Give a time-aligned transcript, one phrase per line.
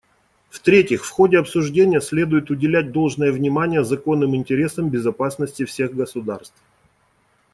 [0.49, 6.55] В-третьих, в ходе обсуждения следует уделять должное внимание законным интересам безопасности всех государств.